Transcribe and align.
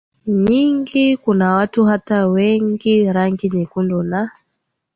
nyingi 0.27 1.17
kuna 1.17 1.53
watu 1.53 1.85
hata 1.85 2.27
wenye 2.27 3.13
rangi 3.13 3.49
nyekundu 3.49 4.03
na 4.03 4.31